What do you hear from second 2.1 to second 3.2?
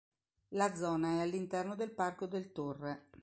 del Torre.